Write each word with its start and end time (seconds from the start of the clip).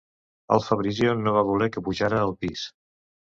El 0.55 0.61
Fabrizio 0.67 1.11
no 1.25 1.33
va 1.35 1.43
voler 1.51 1.67
que 1.77 1.85
pujara 1.89 2.23
al 2.29 2.35
pis. 2.41 2.65